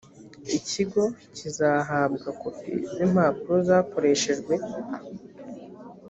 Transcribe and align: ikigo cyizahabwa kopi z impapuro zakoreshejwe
ikigo 0.57 1.03
cyizahabwa 1.35 2.27
kopi 2.41 2.71
z 2.93 2.97
impapuro 3.05 3.55
zakoreshejwe 3.67 4.53